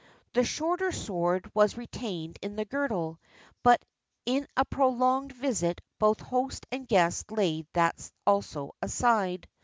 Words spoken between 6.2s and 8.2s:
host and guest laid that